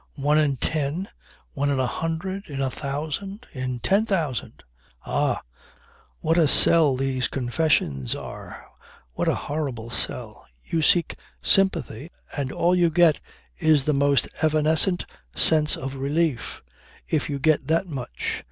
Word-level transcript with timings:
One 0.17 0.39
in 0.39 0.57
ten, 0.57 1.09
one 1.51 1.69
in 1.69 1.79
a 1.79 1.85
hundred 1.85 2.45
in 2.49 2.59
a 2.59 2.71
thousand 2.71 3.45
in 3.51 3.77
ten 3.79 4.03
thousand? 4.03 4.63
Ah! 5.05 5.43
What 6.21 6.39
a 6.39 6.47
sell 6.47 6.95
these 6.95 7.27
confessions 7.27 8.15
are! 8.15 8.65
What 9.13 9.27
a 9.27 9.35
horrible 9.35 9.91
sell! 9.91 10.47
You 10.63 10.81
seek 10.81 11.19
sympathy, 11.43 12.09
and 12.35 12.51
all 12.51 12.73
you 12.73 12.89
get 12.89 13.21
is 13.59 13.85
the 13.85 13.93
most 13.93 14.27
evanescent 14.41 15.05
sense 15.35 15.77
of 15.77 15.93
relief 15.93 16.63
if 17.07 17.29
you 17.29 17.37
get 17.37 17.67
that 17.67 17.85
much. 17.85 18.39